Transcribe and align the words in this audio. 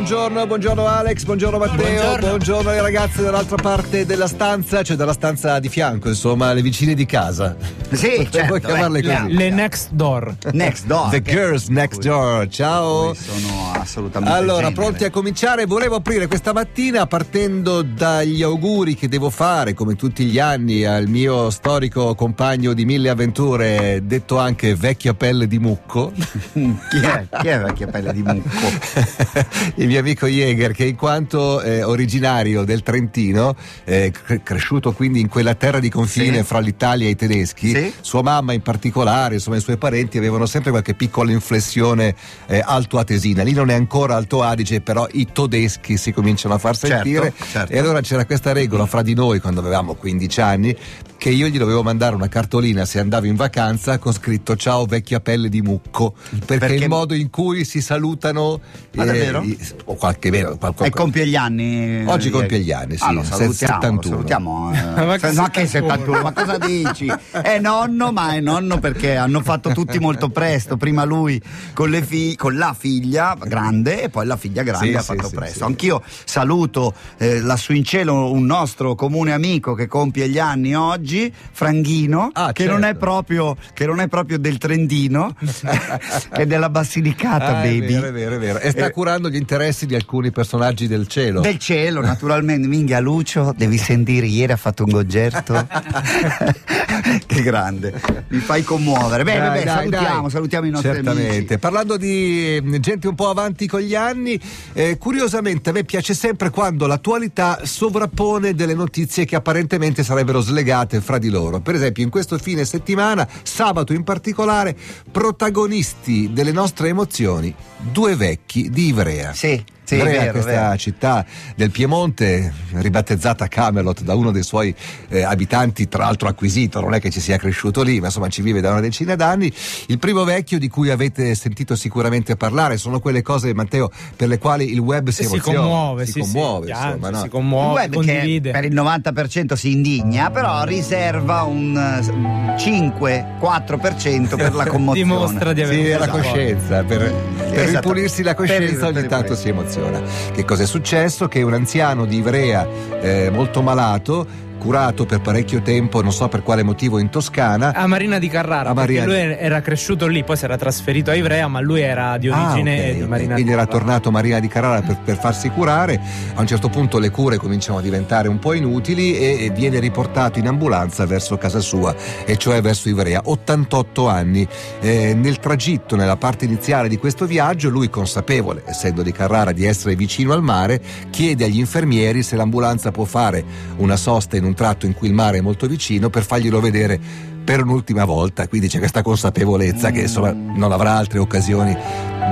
buongiorno, 0.00 0.46
buongiorno 0.46 0.86
Alex, 0.86 1.24
buongiorno 1.24 1.58
Matteo, 1.58 1.76
buongiorno. 1.76 2.26
buongiorno 2.28 2.70
alle 2.70 2.80
ragazze 2.80 3.22
dall'altra 3.22 3.56
parte 3.56 4.06
della 4.06 4.28
stanza, 4.28 4.82
cioè 4.82 4.96
dalla 4.96 5.12
stanza 5.12 5.58
di 5.58 5.68
fianco, 5.68 6.08
insomma, 6.08 6.54
le 6.54 6.62
vicine 6.62 6.94
di 6.94 7.04
casa. 7.04 7.54
Sì, 7.90 8.26
certo, 8.30 8.46
puoi 8.46 8.60
chiamarle 8.60 9.02
beh, 9.02 9.14
così. 9.14 9.32
Le 9.34 9.50
next 9.50 9.90
door. 9.90 10.34
Next 10.52 10.86
door. 10.86 11.10
The 11.10 11.20
girls 11.20 11.66
next 11.68 12.00
door, 12.00 12.48
ciao. 12.48 13.12
Sono 13.12 13.72
assolutamente 13.74 14.34
Allora, 14.34 14.68
genere. 14.68 14.74
pronti 14.74 15.04
a 15.04 15.10
cominciare? 15.10 15.66
Volevo 15.66 15.96
aprire 15.96 16.26
questa 16.28 16.54
mattina 16.54 17.06
partendo 17.06 17.82
dagli 17.82 18.42
auguri 18.42 18.94
che 18.94 19.06
devo 19.06 19.28
fare, 19.28 19.74
come 19.74 19.96
tutti 19.96 20.24
gli 20.24 20.38
anni, 20.38 20.86
al 20.86 21.08
mio 21.08 21.50
storico 21.50 22.14
compagno 22.14 22.72
di 22.72 22.86
mille 22.86 23.10
avventure, 23.10 24.00
detto 24.04 24.38
anche 24.38 24.74
vecchia 24.74 25.12
pelle 25.12 25.46
di 25.46 25.58
mucco. 25.58 26.12
Chi 26.54 27.00
è? 27.02 27.26
Chi 27.38 27.48
è 27.48 27.60
vecchia 27.60 27.88
pelle 27.88 28.14
di 28.14 28.22
mucco? 28.22 28.48
il 29.76 29.89
mio 29.90 29.98
amico 29.98 30.26
Jäger 30.28 30.70
che 30.72 30.84
in 30.84 30.94
quanto 30.94 31.60
eh, 31.62 31.82
originario 31.82 32.62
del 32.62 32.84
Trentino, 32.84 33.56
eh, 33.84 34.12
cre- 34.12 34.40
cresciuto 34.40 34.92
quindi 34.92 35.18
in 35.18 35.28
quella 35.28 35.56
terra 35.56 35.80
di 35.80 35.88
confine 35.90 36.38
Sì. 36.38 36.42
fra 36.44 36.60
l'Italia 36.60 37.08
e 37.08 37.10
i 37.10 37.16
tedeschi, 37.16 37.70
Sì. 37.74 37.92
sua 38.00 38.22
mamma 38.22 38.52
in 38.52 38.60
particolare, 38.62 39.34
insomma 39.34 39.56
i 39.56 39.60
suoi 39.60 39.78
parenti 39.78 40.16
avevano 40.16 40.46
sempre 40.46 40.70
qualche 40.70 40.94
piccola 40.94 41.32
inflessione 41.32 42.14
eh, 42.46 42.62
altoatesina. 42.64 43.42
Lì 43.42 43.52
non 43.52 43.68
è 43.70 43.74
ancora 43.74 44.14
Alto 44.14 44.42
Adige, 44.44 44.80
però 44.80 45.08
i 45.10 45.26
tedeschi 45.32 45.96
si 45.96 46.12
cominciano 46.12 46.54
a 46.54 46.58
far 46.58 46.76
Certo, 46.76 46.94
sentire. 46.94 47.32
certo. 47.50 47.72
E 47.72 47.78
allora 47.78 48.00
c'era 48.00 48.24
questa 48.24 48.52
regola 48.52 48.86
fra 48.86 49.02
di 49.02 49.14
noi 49.14 49.40
quando 49.40 49.58
avevamo 49.58 49.94
15 49.94 50.40
anni 50.40 50.76
che 51.16 51.28
io 51.30 51.48
gli 51.48 51.58
dovevo 51.58 51.82
mandare 51.82 52.14
una 52.14 52.28
cartolina 52.28 52.86
se 52.86 52.98
andavo 52.98 53.26
in 53.26 53.34
vacanza 53.34 53.98
con 53.98 54.10
scritto 54.14 54.56
ciao 54.56 54.86
vecchia 54.86 55.20
pelle 55.20 55.50
di 55.50 55.60
mucco 55.60 56.14
perché, 56.46 56.56
Perché- 56.66 56.74
il 56.76 56.88
modo 56.88 57.12
in 57.12 57.28
cui 57.28 57.66
si 57.66 57.82
salutano 57.82 58.58
Ah, 58.96 59.04
davvero? 59.04 59.44
O 59.84 59.94
qualche 59.94 60.30
meno 60.30 60.56
qualche- 60.56 60.84
E 60.86 60.90
compie 60.90 61.26
gli 61.26 61.36
anni. 61.36 62.04
Oggi 62.06 62.28
eh, 62.28 62.30
compie 62.30 62.58
gli 62.60 62.72
anni, 62.72 62.96
sì, 62.96 63.04
Ah, 63.04 63.22
salutiamo, 63.24 63.52
71. 63.52 64.02
salutiamo. 64.02 64.72
eh. 64.96 65.04
Ma 65.04 65.16
che 65.18 65.28
Se- 65.28 65.32
no, 65.40 65.48
che 65.48 65.66
71? 65.66 66.16
71? 66.16 66.22
Ma 66.22 66.32
cosa 66.32 66.58
dici? 66.58 67.12
È 67.30 67.58
nonno, 67.58 68.12
ma 68.12 68.32
è 68.34 68.40
nonno 68.40 68.78
perché 68.78 69.16
hanno 69.16 69.40
fatto 69.42 69.70
tutti 69.72 69.98
molto 69.98 70.28
presto. 70.28 70.76
Prima 70.76 71.04
lui 71.04 71.40
con, 71.74 71.92
fi- 72.06 72.36
con 72.36 72.56
la 72.56 72.74
figlia 72.78 73.36
grande 73.40 74.02
e 74.02 74.08
poi 74.08 74.26
la 74.26 74.36
figlia 74.36 74.62
grande 74.62 74.88
Sì, 74.88 74.94
ha 74.94 75.02
fatto 75.02 75.28
sì, 75.28 75.34
presto. 75.34 75.58
sì. 75.58 75.62
Anch'io 75.64 76.02
saluto 76.24 76.94
eh, 77.18 77.40
lassù 77.40 77.72
in 77.72 77.84
cielo 77.84 78.30
un 78.32 78.44
nostro 78.44 78.94
comune 78.94 79.32
amico 79.32 79.74
che 79.74 79.86
compie 79.86 80.28
gli 80.28 80.38
anni 80.38 80.74
oggi, 80.74 81.32
Franghino, 81.52 82.30
Ah, 82.32 82.52
che, 82.52 82.62
certo. 82.64 82.78
non 82.78 82.84
è 82.88 82.94
proprio, 82.94 83.56
che 83.74 83.86
non 83.86 84.00
è 84.00 84.08
proprio 84.08 84.38
del 84.38 84.58
Trentino, 84.58 85.34
che 85.40 86.42
è 86.42 86.46
della 86.46 86.70
Basilicata, 86.70 87.58
Ah, 87.58 87.62
è 87.62 87.68
baby. 87.78 87.92
vero, 87.94 88.06
è 88.06 88.12
vero, 88.12 88.34
è 88.34 88.38
vero. 88.38 88.58
E 88.58 88.70
sta 88.70 88.86
Eh, 88.86 88.90
curando 88.90 89.28
gli 89.28 89.36
interessi 89.36 89.58
di 89.60 89.94
alcuni 89.94 90.30
personaggi 90.30 90.86
del 90.86 91.06
cielo. 91.06 91.40
Del 91.40 91.58
cielo, 91.58 92.00
naturalmente. 92.00 92.66
Minghia 92.66 92.98
Lucio, 92.98 93.52
devi 93.54 93.76
sentire, 93.76 94.26
ieri 94.26 94.52
ha 94.52 94.56
fatto 94.56 94.84
un 94.84 94.90
goggerto. 94.90 95.66
che 97.26 97.42
grande, 97.42 98.00
mi 98.28 98.38
fai 98.38 98.62
commuovere. 98.62 99.22
Bene, 99.22 99.38
Dai, 99.40 99.58
beh, 99.58 99.64
dai, 99.64 99.74
salutiamo, 99.76 100.20
dai. 100.22 100.30
salutiamo 100.30 100.66
i 100.66 100.70
nostri 100.70 100.92
Certamente. 100.92 101.36
amici. 101.36 101.58
Parlando 101.58 101.96
di 101.98 102.56
eh, 102.56 102.80
gente 102.80 103.06
un 103.06 103.14
po' 103.14 103.28
avanti 103.28 103.66
con 103.66 103.80
gli 103.80 103.94
anni, 103.94 104.40
eh, 104.72 104.96
curiosamente 104.96 105.70
a 105.70 105.72
me 105.72 105.84
piace 105.84 106.14
sempre 106.14 106.48
quando 106.50 106.86
l'attualità 106.86 107.60
sovrappone 107.64 108.54
delle 108.54 108.74
notizie 108.74 109.24
che 109.26 109.36
apparentemente 109.36 110.02
sarebbero 110.02 110.40
slegate 110.40 111.00
fra 111.00 111.18
di 111.18 111.28
loro. 111.28 111.60
Per 111.60 111.74
esempio, 111.74 112.02
in 112.02 112.10
questo 112.10 112.38
fine 112.38 112.64
settimana, 112.64 113.28
sabato 113.42 113.92
in 113.92 114.04
particolare, 114.04 114.74
protagonisti 115.10 116.30
delle 116.32 116.52
nostre 116.52 116.88
emozioni, 116.88 117.54
due 117.78 118.16
vecchi 118.16 118.70
di 118.70 118.86
Ivrea. 118.86 119.32
Sì, 119.32 119.59
sì, 119.90 119.96
Ivrea, 119.96 120.20
vero, 120.20 120.32
questa 120.32 120.50
vero. 120.50 120.76
città 120.76 121.24
del 121.54 121.70
Piemonte, 121.70 122.52
ribattezzata 122.74 123.48
Camelot 123.48 124.02
da 124.02 124.14
uno 124.14 124.30
dei 124.30 124.42
suoi 124.42 124.74
eh, 125.08 125.22
abitanti, 125.22 125.88
tra 125.88 126.04
l'altro 126.04 126.28
acquisito, 126.28 126.80
non 126.80 126.94
è 126.94 127.00
che 127.00 127.10
ci 127.10 127.20
sia 127.20 127.36
cresciuto 127.36 127.82
lì, 127.82 127.98
ma 128.00 128.06
insomma 128.06 128.28
ci 128.28 128.42
vive 128.42 128.60
da 128.60 128.70
una 128.70 128.80
decina 128.80 129.14
d'anni. 129.16 129.52
Il 129.86 129.98
primo 129.98 130.24
vecchio 130.24 130.58
di 130.58 130.68
cui 130.68 130.90
avete 130.90 131.34
sentito 131.34 131.74
sicuramente 131.76 132.36
parlare 132.36 132.76
sono 132.76 133.00
quelle 133.00 133.22
cose, 133.22 133.52
Matteo, 133.54 133.90
per 134.16 134.28
le 134.28 134.38
quali 134.38 134.72
il 134.72 134.78
web 134.78 135.08
si 135.08 135.24
Si 135.24 135.38
commuove, 135.38 136.06
si 136.06 136.12
sì, 136.12 136.20
commuove, 136.20 136.66
sì, 136.66 136.72
insomma, 136.72 136.94
piange, 136.96 137.10
no? 137.10 137.18
si 137.18 137.24
Il 137.24 137.30
commuove, 137.30 137.74
web 137.80 137.90
che 137.90 137.96
condivide. 137.96 138.50
per 138.52 138.64
il 138.64 138.74
90% 138.74 139.52
si 139.54 139.72
indigna, 139.72 140.30
però 140.30 140.64
riserva 140.64 141.42
un 141.42 141.76
eh, 141.76 142.56
5-4% 142.56 144.36
per 144.36 144.54
la 144.54 144.66
commozione. 144.68 145.10
Dimostra 145.10 145.52
di 145.52 145.62
avere 145.62 145.92
Sì, 145.92 145.98
la 145.98 146.08
coscienza, 146.08 146.82
per, 146.84 147.12
per 147.50 147.68
ripulirsi 147.68 148.22
la 148.22 148.34
coscienza 148.34 148.86
ogni 148.86 149.06
tanto 149.06 149.34
si 149.34 149.48
emoziona. 149.48 150.00
Che 150.32 150.44
cosa 150.44 150.62
è 150.62 150.66
successo? 150.66 151.28
Che 151.28 151.42
un 151.42 151.54
anziano 151.54 152.04
di 152.04 152.16
Ivrea 152.16 152.66
eh, 153.00 153.30
molto 153.30 153.62
malato, 153.62 154.26
curato 154.60 155.06
per 155.06 155.20
parecchio 155.22 155.62
tempo, 155.62 156.02
non 156.02 156.12
so 156.12 156.28
per 156.28 156.42
quale 156.42 156.62
motivo, 156.62 156.98
in 156.98 157.08
Toscana, 157.08 157.72
A 157.74 157.86
Marina 157.86 158.18
di 158.18 158.28
Carrara, 158.28 158.70
A 158.70 158.74
Marina 158.74 159.04
lui 159.06 159.16
era 159.16 159.60
cresciuto 159.62 160.06
lì, 160.06 160.22
poi 160.22 160.36
si 160.36 160.44
era 160.44 160.58
trasferito 160.58 161.10
a 161.10 161.14
Ivrea, 161.14 161.48
ma 161.48 161.60
lui 161.60 161.80
era 161.80 162.18
di 162.18 162.28
origine 162.28 162.74
Ah, 162.76 162.88
ok, 162.88 162.94
di 162.94 163.02
ok. 163.02 163.08
Marina 163.08 163.34
quindi 163.34 163.50
di 163.50 163.56
era 163.56 163.66
tornato 163.66 164.08
a 164.10 164.12
Marina 164.12 164.38
di 164.38 164.48
Carrara 164.48 164.82
per, 164.82 164.98
per 165.02 165.18
farsi 165.18 165.48
curare. 165.48 165.98
A 166.34 166.40
un 166.40 166.46
certo 166.46 166.68
punto 166.68 166.98
le 166.98 167.10
cure 167.10 167.38
cominciano 167.38 167.78
a 167.78 167.80
diventare 167.80 168.28
un 168.28 168.38
po' 168.38 168.52
inutili 168.52 169.16
e, 169.16 169.46
e 169.46 169.50
viene 169.50 169.80
riportato 169.80 170.38
in 170.38 170.46
ambulanza 170.46 171.06
verso 171.06 171.38
casa 171.38 171.60
sua, 171.60 171.94
e 172.26 172.36
cioè 172.36 172.60
verso 172.60 172.88
Ivrea. 172.90 173.22
88 173.24 174.08
anni. 174.08 174.46
Eh, 174.80 175.14
nel 175.14 175.38
tragitto, 175.38 175.96
nella 175.96 176.16
parte 176.16 176.44
iniziale 176.44 176.88
di 176.88 176.98
questo 176.98 177.24
viaggio, 177.24 177.70
lui, 177.70 177.88
consapevole, 177.88 178.62
essendo 178.66 179.02
di 179.02 179.12
Carrara, 179.12 179.52
di 179.52 179.64
essere 179.64 179.96
vicino 179.96 180.34
al 180.34 180.42
mare, 180.42 180.80
chiede 181.10 181.44
agli 181.44 181.58
infermieri 181.58 182.22
se 182.22 182.36
l'ambulanza 182.36 182.90
può 182.90 183.04
fare 183.04 183.42
una 183.76 183.96
sosta 183.96 184.36
in 184.36 184.44
un 184.44 184.49
tratto 184.54 184.86
in 184.86 184.94
cui 184.94 185.08
il 185.08 185.14
mare 185.14 185.38
è 185.38 185.40
molto 185.40 185.66
vicino 185.66 186.10
per 186.10 186.22
farglielo 186.24 186.60
vedere 186.60 186.98
per 187.42 187.62
un'ultima 187.62 188.04
volta, 188.04 188.46
quindi 188.48 188.68
c'è 188.68 188.78
questa 188.78 189.02
consapevolezza 189.02 189.90
che 189.90 190.02
insomma 190.02 190.30
non 190.32 190.70
avrà 190.72 190.92
altre 190.92 191.18
occasioni 191.18 191.76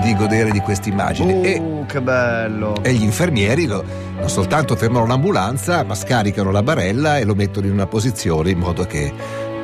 di 0.02 0.14
godere 0.14 0.50
di 0.50 0.60
queste 0.60 0.90
immagini. 0.90 1.42
E, 1.42 1.58
Uh, 1.58 1.86
che 1.86 2.00
bello. 2.00 2.76
e 2.82 2.92
gli 2.92 3.02
infermieri 3.02 3.66
lo- 3.66 3.82
non 4.18 4.28
soltanto 4.28 4.76
fermano 4.76 5.06
l'ambulanza, 5.06 5.82
ma 5.84 5.94
scaricano 5.94 6.50
la 6.50 6.62
barella 6.62 7.18
e 7.18 7.24
lo 7.24 7.34
mettono 7.34 7.66
in 7.66 7.72
una 7.72 7.86
posizione 7.86 8.50
in 8.50 8.58
modo 8.58 8.84
che 8.84 9.12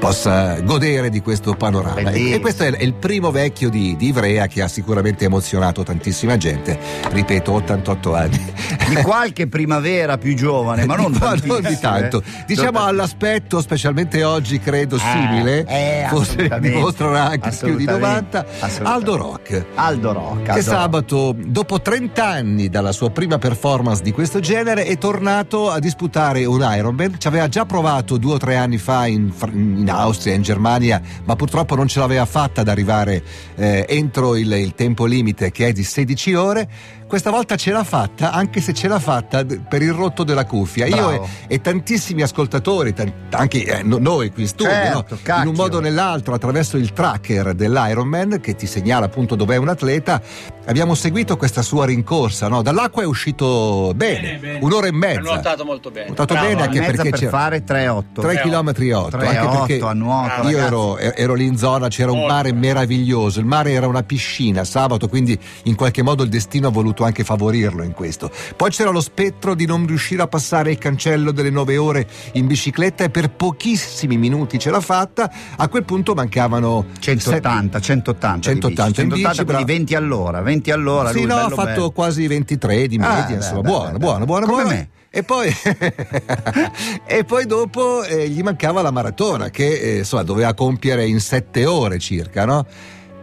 possa 0.08 0.60
godere 0.60 1.08
di 1.08 1.20
questo 1.22 1.54
panorama. 1.54 2.10
E, 2.10 2.32
e 2.32 2.40
questo 2.40 2.62
è, 2.64 2.76
il 2.82 2.92
primo 2.94 3.30
vecchio 3.30 3.70
di, 3.70 3.96
di 3.96 4.08
Ivrea 4.08 4.46
che 4.46 4.60
ha 4.60 4.68
sicuramente 4.68 5.24
emozionato 5.24 5.82
tantissima 5.82 6.36
gente. 6.36 6.78
Ripeto, 7.10 7.52
88 7.52 8.14
anni. 8.14 8.52
Di 8.88 8.96
qualche 8.96 9.46
primavera 9.48 10.18
più 10.18 10.34
giovane, 10.34 10.84
ma 10.84 10.94
non, 11.00 11.12
Di 11.12 11.46
non 11.46 11.62
di 11.62 11.78
tanto. 11.78 12.20
eh. 12.20 12.44
Diciamo 12.46 12.80
Non- 12.80 12.88
all'aspetto, 12.88 13.62
specialmente 13.62 14.22
oggi, 14.24 14.58
credo 14.58 14.98
simile, 14.98 15.64
eh, 15.66 16.06
forse 16.10 16.32
assolutamente. 16.32 16.76
dimostrerà 16.76 17.24
anche 17.24 17.48
più 17.50 17.76
di 17.76 17.84
Assolutamente. 17.86 17.90
90, 17.90 18.38
Assolutamente. 18.60 18.82
Aldo 18.84 19.16
Rock. 19.16 19.64
Aldo 19.74 20.12
Rock. 20.12 20.42
Che 20.42 20.50
Aldo 20.50 20.62
sabato, 20.62 21.34
dopo 21.38 21.80
30 21.80 22.24
anni 22.26 22.68
dalla 22.68 22.92
sua 22.92 23.10
prima 23.10 23.38
performance 23.38 24.02
di 24.02 24.12
questo 24.12 24.40
genere, 24.40 24.84
è 24.84 24.98
tornato 24.98 25.70
a 25.70 25.78
disputare 25.78 26.44
un 26.44 26.60
Ironman. 26.76 27.14
Ci 27.18 27.26
aveva 27.26 27.48
già 27.48 27.64
provato 27.64 28.18
due 28.18 28.34
o 28.34 28.38
tre 28.38 28.56
anni 28.56 28.76
fa 28.78 29.06
in, 29.06 29.32
in 29.52 29.88
Austria, 29.98 30.34
in 30.34 30.42
Germania, 30.42 31.00
ma 31.24 31.36
purtroppo 31.36 31.74
non 31.74 31.88
ce 31.88 31.98
l'aveva 32.00 32.24
fatta 32.26 32.60
ad 32.62 32.68
arrivare 32.68 33.22
eh, 33.56 33.84
entro 33.88 34.36
il, 34.36 34.52
il 34.52 34.74
tempo 34.74 35.04
limite 35.06 35.50
che 35.50 35.68
è 35.68 35.72
di 35.72 35.82
16 35.84 36.34
ore. 36.34 36.68
Questa 37.06 37.30
volta 37.30 37.54
ce 37.56 37.70
l'ha 37.70 37.84
fatta, 37.84 38.32
anche 38.32 38.60
se 38.60 38.72
ce 38.72 38.88
l'ha 38.88 38.98
fatta 38.98 39.44
per 39.44 39.82
il 39.82 39.92
rotto 39.92 40.24
della 40.24 40.46
cuffia. 40.46 40.86
Io 40.86 40.94
Bravo. 40.96 41.28
e, 41.46 41.54
e 41.54 41.60
tantissimi 41.60 42.22
ascoltatori, 42.22 42.92
tan- 42.92 43.12
anche 43.30 43.62
eh, 43.62 43.82
no- 43.82 43.98
noi 43.98 44.32
qui 44.32 44.42
in 44.42 44.48
studio, 44.48 44.72
Certo, 44.72 45.18
no? 45.24 45.42
in 45.42 45.48
un 45.48 45.54
modo 45.54 45.76
o 45.76 45.80
nell'altro, 45.80 46.34
attraverso 46.34 46.76
il 46.76 46.92
tracker 46.92 47.54
dell'Ironman 47.54 48.40
che 48.40 48.56
ti 48.56 48.66
segnala 48.66 49.06
appunto 49.06 49.36
dov'è 49.36 49.56
un 49.56 49.68
atleta, 49.68 50.20
abbiamo 50.64 50.94
seguito 50.94 51.36
questa 51.36 51.62
sua 51.62 51.84
rincorsa. 51.84 52.48
no? 52.48 52.62
Dall'acqua 52.62 53.02
è 53.02 53.06
uscito 53.06 53.92
bene, 53.94 54.20
Bene, 54.20 54.38
bene. 54.38 54.58
un'ora 54.62 54.86
e 54.86 54.90
Ha 54.90 54.92
mezza. 54.94 55.20
nuotato 55.20 55.64
molto 55.64 55.90
bene. 55.90 56.06
Nuotato 56.06 56.34
bene 56.34 56.62
anche 56.62 56.80
perché 56.80 57.10
per 57.10 57.18
c'era- 57.18 57.30
fare 57.30 57.64
3-8. 57.64 58.04
3 58.22 58.40
km 58.40 58.72
e 58.78 58.94
8 58.94 59.16
3 59.18 59.26
anche 59.36 59.56
perché 59.58 59.73
a 59.82 59.92
nuoto, 59.92 60.26
Bravo, 60.42 60.48
io 60.50 60.58
ero, 60.58 60.98
ero 60.98 61.34
lì 61.34 61.46
in 61.46 61.56
zona 61.56 61.88
c'era 61.88 62.12
un 62.12 62.26
mare 62.26 62.52
meraviglioso 62.52 63.40
il 63.40 63.46
mare 63.46 63.72
era 63.72 63.86
una 63.86 64.02
piscina 64.02 64.64
sabato 64.64 65.08
quindi 65.08 65.38
in 65.64 65.74
qualche 65.74 66.02
modo 66.02 66.22
il 66.22 66.28
destino 66.28 66.68
ha 66.68 66.70
voluto 66.70 67.04
anche 67.04 67.24
favorirlo 67.24 67.82
in 67.82 67.92
questo 67.92 68.30
poi 68.56 68.70
c'era 68.70 68.90
lo 68.90 69.00
spettro 69.00 69.54
di 69.54 69.66
non 69.66 69.86
riuscire 69.86 70.22
a 70.22 70.26
passare 70.26 70.70
il 70.72 70.78
cancello 70.78 71.30
delle 71.32 71.50
9 71.50 71.76
ore 71.76 72.06
in 72.32 72.46
bicicletta 72.46 73.04
e 73.04 73.10
per 73.10 73.30
pochissimi 73.30 74.16
minuti 74.16 74.58
ce 74.58 74.70
l'ha 74.70 74.80
fatta 74.80 75.30
a 75.56 75.68
quel 75.68 75.84
punto 75.84 76.14
mancavano 76.14 76.86
180, 76.98 77.80
180, 77.80 78.50
180 78.50 79.02
in 79.02 79.08
di 79.08 79.14
bici, 79.14 79.22
180 79.22 79.30
bici, 79.30 79.44
quindi 79.44 79.64
bravo. 79.64 79.64
20 79.66 79.94
all'ora, 79.94 80.40
20 80.42 80.70
all'ora. 80.70 81.08
sì 81.10 81.14
lui, 81.18 81.26
no 81.26 81.34
ha 81.36 81.42
bello, 81.44 81.54
fatto 81.54 81.68
bello. 81.70 81.90
quasi 81.90 82.26
23 82.26 82.86
di 82.86 82.98
media 82.98 83.24
Ah, 83.26 83.32
insomma 83.32 83.60
beh, 83.60 83.68
buono 83.68 83.92
beh, 83.92 83.98
buono 83.98 84.18
beh. 84.18 84.24
buono 84.26 84.46
Come 84.46 84.62
buono 84.62 84.76
me. 84.76 84.88
E 85.16 85.22
poi, 85.22 85.48
e 87.06 87.22
poi 87.22 87.46
dopo 87.46 88.02
eh, 88.02 88.28
gli 88.28 88.42
mancava 88.42 88.82
la 88.82 88.90
maratona 88.90 89.48
che 89.48 89.78
eh, 89.78 89.98
insomma, 89.98 90.24
doveva 90.24 90.54
compiere 90.54 91.06
in 91.06 91.20
sette 91.20 91.66
ore 91.66 92.00
circa, 92.00 92.44
no? 92.44 92.66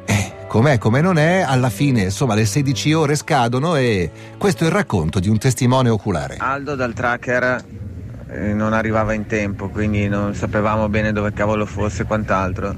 Eh, 0.05 0.31
com'è, 0.47 0.77
come 0.77 1.01
non 1.01 1.17
è, 1.17 1.41
alla 1.45 1.69
fine 1.69 2.03
insomma 2.03 2.33
le 2.33 2.45
16 2.45 2.93
ore 2.93 3.15
scadono 3.17 3.75
e 3.75 4.09
questo 4.37 4.63
è 4.63 4.67
il 4.67 4.73
racconto 4.73 5.19
di 5.19 5.27
un 5.27 5.37
testimone 5.37 5.89
oculare. 5.89 6.37
Aldo 6.39 6.75
dal 6.75 6.93
tracker 6.93 7.61
eh, 8.29 8.53
non 8.53 8.71
arrivava 8.71 9.11
in 9.11 9.25
tempo, 9.25 9.67
quindi 9.67 10.07
non 10.07 10.33
sapevamo 10.33 10.87
bene 10.87 11.11
dove 11.11 11.33
cavolo 11.33 11.65
fosse 11.65 12.03
e 12.03 12.05
quant'altro. 12.05 12.73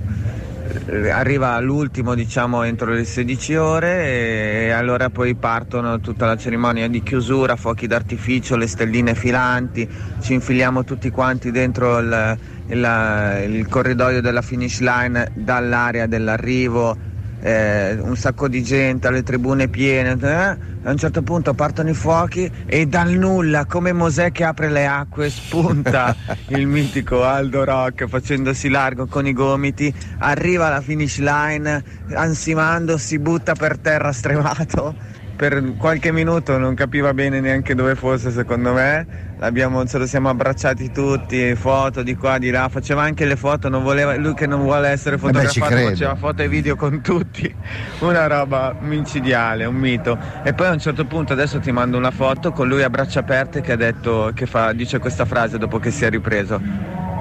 Arriva 0.86 1.58
l'ultimo 1.62 2.14
diciamo 2.14 2.64
entro 2.64 2.92
le 2.92 3.06
16 3.06 3.56
ore 3.56 4.66
e 4.66 4.72
allora 4.72 5.10
poi 5.10 5.34
partono 5.34 6.02
tutta 6.02 6.26
la 6.26 6.36
cerimonia 6.36 6.90
di 6.90 7.02
chiusura, 7.02 7.56
fuochi 7.56 7.88
d'artificio, 7.88 8.58
le 8.58 8.68
stelline 8.68 9.16
filanti, 9.16 9.88
ci 10.20 10.34
infiliamo 10.34 10.84
tutti 10.84 11.10
quanti 11.10 11.52
dentro 11.52 12.00
il, 12.00 12.38
il, 12.68 13.46
il 13.48 13.68
corridoio 13.70 14.20
della 14.20 14.42
finish 14.42 14.82
line 14.82 15.32
dall'area 15.34 16.06
dell'arrivo 16.06 16.98
eh, 17.44 17.98
un 18.00 18.16
sacco 18.16 18.48
di 18.48 18.64
gente, 18.64 19.08
alle 19.08 19.22
tribune 19.22 19.68
piene. 19.68 20.18
Eh? 20.20 20.72
A 20.86 20.92
un 20.92 20.98
certo 20.98 21.22
punto 21.22 21.54
partono 21.54 21.90
i 21.90 21.94
fuochi 21.94 22.50
e 22.66 22.86
dal 22.86 23.12
nulla, 23.12 23.66
come 23.66 23.92
Mosè 23.92 24.32
che 24.32 24.46
apre 24.46 24.70
le 24.70 24.86
acque, 24.86 25.30
spunta 25.30 26.16
il 26.48 26.66
mitico 26.66 27.24
Aldo 27.24 27.66
Rock 27.66 28.08
facendosi 28.08 28.70
largo 28.70 29.06
con 29.08 29.28
i 29.28 29.34
gomiti, 29.34 29.94
arriva 30.20 30.68
alla 30.68 30.82
finish 30.82 31.20
line, 31.20 31.84
ansimando, 32.14 32.98
si 32.98 33.20
butta 33.20 33.54
per 33.54 33.78
terra 33.78 34.12
stremato 34.14 35.13
per 35.44 35.74
qualche 35.76 36.14
minuto 36.14 36.58
non 36.58 36.74
capiva 36.74 37.14
bene 37.14 37.42
neanche 37.42 37.76
dove 37.76 37.96
fosse 37.96 38.32
secondo 38.32 38.72
me. 38.72 39.06
Abbiamo, 39.40 39.86
ce 39.86 39.98
lo 39.98 40.06
siamo 40.06 40.30
abbracciati 40.30 40.90
tutti 40.90 41.54
foto 41.56 42.02
di 42.02 42.16
qua 42.16 42.38
di 42.38 42.50
là. 42.50 42.70
Faceva 42.70 43.02
anche 43.02 43.26
le 43.26 43.36
foto 43.36 43.70
voleva, 43.82 44.16
lui 44.16 44.36
che 44.36 44.48
non 44.48 44.62
vuole 44.62 44.88
essere 44.88 45.18
fotografato 45.18 45.76
Beh, 45.76 45.90
faceva 45.90 46.16
foto 46.16 46.44
e 46.44 46.48
video 46.48 46.78
con 46.78 47.02
tutti. 47.02 47.54
Una 48.00 48.26
roba 48.28 48.74
micidiale 48.80 49.66
un 49.66 49.76
mito. 49.76 50.18
E 50.44 50.54
poi 50.54 50.68
a 50.68 50.72
un 50.72 50.80
certo 50.80 51.04
punto 51.04 51.34
adesso 51.34 51.60
ti 51.60 51.74
mando 51.74 51.98
una 51.98 52.12
foto 52.12 52.54
con 52.54 52.70
lui 52.70 52.82
a 52.82 52.90
braccia 52.90 53.20
aperte 53.20 53.60
che 53.60 53.74
ha 53.74 53.78
detto 53.78 54.32
che 54.34 54.46
fa, 54.46 54.72
dice 54.72 55.00
questa 55.00 55.26
frase 55.26 55.58
dopo 55.58 55.78
che 55.78 55.92
si 55.92 56.06
è 56.06 56.10
ripreso. 56.10 56.62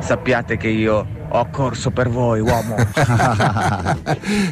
Sappiate 0.00 0.56
che 0.56 0.68
io 0.68 1.21
ho 1.34 1.48
corso 1.50 1.90
per 1.90 2.10
voi, 2.10 2.40
uomo. 2.40 2.76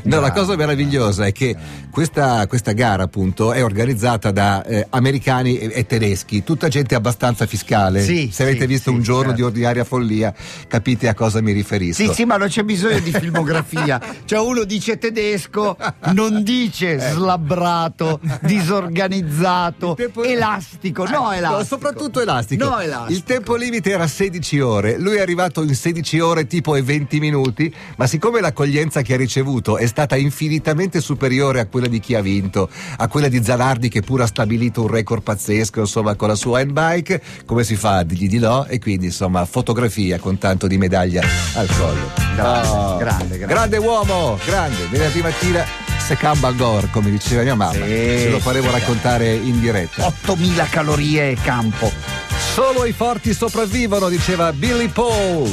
no, 0.04 0.20
la 0.20 0.32
cosa 0.32 0.56
meravigliosa 0.56 1.26
è 1.26 1.32
che 1.32 1.54
questa, 1.90 2.46
questa 2.46 2.72
gara, 2.72 3.02
appunto, 3.02 3.52
è 3.52 3.62
organizzata 3.62 4.30
da 4.30 4.64
eh, 4.64 4.86
americani 4.90 5.58
e, 5.58 5.70
e, 5.74 5.86
tedeschi, 5.86 6.42
tutta 6.42 6.68
gente 6.68 6.94
abbastanza 6.94 7.44
fiscale. 7.46 8.02
Sì, 8.02 8.30
Se 8.32 8.44
avete 8.44 8.60
sì, 8.60 8.66
visto 8.66 8.90
sì, 8.90 8.96
un 8.96 9.02
giorno 9.02 9.28
certo. 9.28 9.36
di 9.36 9.42
ordinaria 9.42 9.84
follia, 9.84 10.32
capite 10.68 11.08
a 11.08 11.14
cosa 11.14 11.42
mi 11.42 11.52
riferisco. 11.52 12.02
Sì, 12.02 12.14
sì, 12.14 12.24
ma 12.24 12.36
non 12.36 12.48
c'è 12.48 12.62
bisogno 12.62 13.00
di 13.00 13.12
filmografia. 13.12 14.00
Cioè, 14.30 14.38
uno 14.38 14.64
dice 14.64 14.98
tedesco, 14.98 15.76
non 16.12 16.42
dice 16.42 16.94
Eh. 17.00 17.12
slabbrato, 17.12 18.20
disorganizzato, 18.42 19.94
tempo- 19.94 20.22
elastico. 20.22 21.04
No, 21.04 21.32
elastico. 21.32 21.58
No, 21.58 21.64
soprattutto 21.64 22.20
elastico. 22.20 22.64
No, 22.64 22.78
elastico. 22.78 23.12
Il 23.12 23.24
tempo 23.24 23.56
limite 23.56 23.90
era 23.90 24.06
16 24.06 24.60
ore, 24.60 24.98
lui 24.98 25.16
è 25.16 25.20
arrivato 25.20 25.62
in 25.62 25.74
16 25.74 26.20
ore 26.20 26.46
tipo 26.46 26.69
e 26.74 26.82
20 26.82 27.18
minuti, 27.20 27.72
ma 27.96 28.06
siccome 28.06 28.40
l'accoglienza 28.40 29.02
che 29.02 29.14
ha 29.14 29.16
ricevuto 29.16 29.76
è 29.78 29.86
stata 29.86 30.16
infinitamente 30.16 31.00
superiore 31.00 31.60
a 31.60 31.66
quella 31.66 31.86
di 31.86 32.00
chi 32.00 32.14
ha 32.14 32.20
vinto, 32.20 32.68
a 32.96 33.08
quella 33.08 33.28
di 33.28 33.42
Zanardi 33.42 33.88
che 33.88 34.02
pure 34.02 34.22
ha 34.24 34.26
stabilito 34.26 34.82
un 34.82 34.88
record 34.88 35.22
pazzesco, 35.22 35.80
insomma, 35.80 36.14
con 36.14 36.28
la 36.28 36.34
sua 36.34 36.60
handbike, 36.60 37.22
come 37.46 37.64
si 37.64 37.76
fa 37.76 37.98
a 37.98 38.02
dirgli 38.04 38.28
di 38.28 38.38
no? 38.38 38.66
E 38.66 38.78
quindi, 38.78 39.06
insomma, 39.06 39.44
fotografia 39.44 40.18
con 40.18 40.38
tanto 40.38 40.66
di 40.66 40.78
medaglia 40.78 41.22
al 41.54 41.68
collo. 41.76 42.10
Grande, 42.34 42.68
Oh, 42.68 42.96
grande, 42.96 43.36
grande. 43.38 43.46
grande 43.46 43.76
uomo, 43.78 44.38
grande. 44.44 44.86
Venerdì 44.90 45.20
mattina 45.20 45.64
Secamba 45.98 46.50
Gor, 46.52 46.90
come 46.90 47.10
diceva 47.10 47.42
mia 47.42 47.54
mamma. 47.54 47.72
Sì, 47.72 47.80
Ce 47.80 48.28
lo 48.30 48.38
faremo 48.40 48.70
raccontare 48.70 49.32
in 49.34 49.60
diretta. 49.60 50.06
8000 50.06 50.64
calorie 50.70 51.30
e 51.30 51.36
campo. 51.42 51.92
Solo 52.54 52.84
i 52.84 52.92
forti 52.92 53.32
sopravvivono, 53.32 54.08
diceva 54.08 54.52
Billy 54.52 54.88
Paul. 54.88 55.50